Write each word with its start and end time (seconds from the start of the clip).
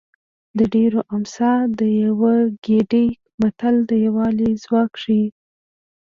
د 0.57 0.59
ډېرو 0.73 0.99
امسا 1.15 1.51
د 1.79 1.81
یوه 2.03 2.33
ګېډۍ 2.65 3.07
متل 3.41 3.75
د 3.89 3.91
یووالي 4.05 4.51
ځواک 4.63 4.91
ښيي 5.01 5.25